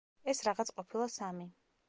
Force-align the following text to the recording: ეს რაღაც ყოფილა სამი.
ეს 0.31 0.39
რაღაც 0.47 0.71
ყოფილა 0.79 1.09
სამი. 1.19 1.49